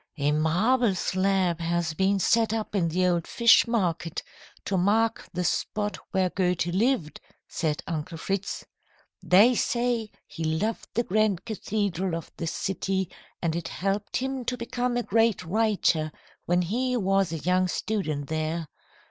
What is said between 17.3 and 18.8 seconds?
a young student there.